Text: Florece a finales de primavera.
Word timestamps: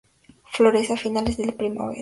Florece 0.55 0.93
a 0.93 0.97
finales 0.97 1.37
de 1.37 1.51
primavera. 1.53 1.89